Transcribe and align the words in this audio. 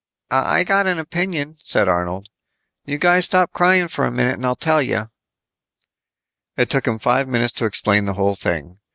"I 0.31 0.63
got 0.63 0.87
an 0.87 0.97
opinion," 0.97 1.57
said 1.59 1.87
Arnold. 1.87 2.27
"You 2.85 2.97
guys 2.97 3.25
stop 3.25 3.51
crying 3.53 3.87
for 3.87 4.03
a 4.03 4.09
minute 4.09 4.33
and 4.33 4.43
I'll 4.47 4.55
tell 4.55 4.81
you." 4.81 5.11
It 6.57 6.71
took 6.71 6.87
him 6.87 6.97
five 6.97 7.27
minutes 7.27 7.53
to 7.59 7.65
explain 7.67 8.05
the 8.05 8.15
whole 8.15 8.33
thing. 8.33 8.79